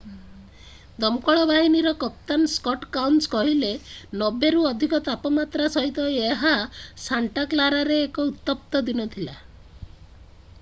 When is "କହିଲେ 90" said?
3.33-4.51